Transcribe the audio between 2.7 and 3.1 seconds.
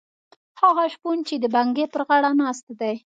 دی.